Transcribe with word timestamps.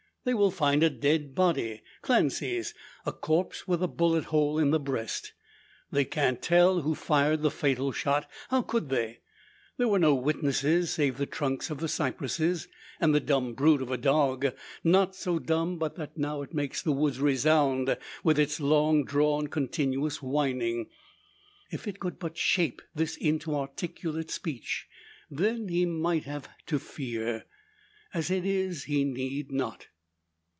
They 0.23 0.35
will 0.35 0.51
find 0.51 0.83
a 0.83 0.91
dead 0.91 1.33
body 1.33 1.81
Clancy's 2.03 2.75
a 3.07 3.11
corpse 3.11 3.67
with 3.67 3.81
a 3.81 3.87
bullet 3.87 4.25
hole 4.25 4.59
in 4.59 4.69
the 4.69 4.79
breast. 4.79 5.33
They 5.91 6.05
can't 6.05 6.39
tell 6.39 6.81
who 6.81 6.93
fired 6.93 7.41
the 7.41 7.49
fatal 7.49 7.91
shot 7.91 8.29
how 8.49 8.61
could 8.61 8.89
they? 8.89 9.21
There 9.77 9.87
were 9.87 9.97
no 9.97 10.13
witnesses 10.13 10.91
save 10.91 11.17
the 11.17 11.25
trunks 11.25 11.71
of 11.71 11.79
the 11.79 11.87
cypresses, 11.87 12.67
and 12.99 13.15
the 13.15 13.19
dumb 13.19 13.55
brute 13.55 13.81
of 13.81 13.89
a 13.89 13.97
dog 13.97 14.53
not 14.83 15.15
so 15.15 15.39
dumb 15.39 15.79
but 15.79 15.95
that 15.95 16.11
it 16.11 16.17
now 16.19 16.45
makes 16.51 16.83
the 16.83 16.91
woods 16.91 17.19
resound 17.19 17.97
with 18.23 18.37
its 18.37 18.59
long 18.59 19.03
drawn 19.03 19.47
continuous 19.47 20.21
whining. 20.21 20.91
If 21.71 21.87
it 21.87 21.99
could 21.99 22.19
but 22.19 22.37
shape 22.37 22.83
this 22.93 23.17
into 23.17 23.55
articulate 23.55 24.29
speech, 24.29 24.85
then 25.31 25.67
he 25.69 25.87
might 25.87 26.25
have 26.25 26.47
to 26.67 26.77
fear. 26.77 27.45
As 28.13 28.29
it 28.29 28.45
is, 28.45 28.83
he 28.83 29.03
need 29.03 29.51
not. 29.51 29.87